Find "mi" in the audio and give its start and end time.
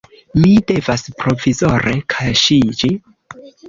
0.37-0.53